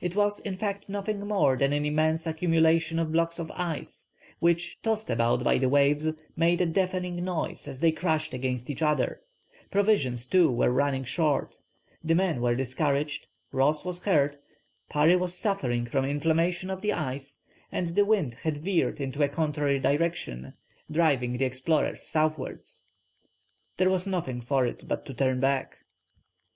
It 0.00 0.16
was 0.16 0.40
in 0.40 0.56
fact 0.56 0.88
nothing 0.88 1.20
more 1.28 1.56
than 1.56 1.72
an 1.72 1.84
immense 1.84 2.26
accumulation 2.26 2.98
of 2.98 3.12
blocks 3.12 3.38
of 3.38 3.52
ice, 3.52 4.08
which, 4.40 4.76
tossed 4.82 5.08
about 5.10 5.44
by 5.44 5.58
the 5.58 5.68
waves, 5.68 6.08
made 6.34 6.60
a 6.60 6.66
deafening 6.66 7.24
noise 7.24 7.68
as 7.68 7.78
they 7.78 7.92
crashed 7.92 8.34
against 8.34 8.68
each 8.68 8.82
other; 8.82 9.20
provisions 9.70 10.26
too 10.26 10.50
were 10.50 10.72
running 10.72 11.04
short, 11.04 11.56
the 12.02 12.16
men 12.16 12.40
were 12.40 12.56
discouraged, 12.56 13.28
Ross 13.52 13.84
was 13.84 14.02
hurt, 14.02 14.38
Parry 14.88 15.14
was 15.14 15.38
suffering 15.38 15.86
from 15.86 16.04
inflammation 16.04 16.68
of 16.68 16.80
the 16.82 16.92
eyes, 16.92 17.38
and 17.70 17.94
the 17.94 18.04
wind 18.04 18.34
had 18.42 18.56
veered 18.56 19.00
into 19.00 19.22
a 19.22 19.28
contrary 19.28 19.78
direction, 19.78 20.52
driving 20.90 21.36
the 21.36 21.44
explorers 21.44 22.02
southwards. 22.02 22.82
There 23.76 23.88
was 23.88 24.04
nothing 24.04 24.40
for 24.40 24.66
it 24.66 24.88
but 24.88 25.06
to 25.06 25.14
turn 25.14 25.38
back. 25.38 25.76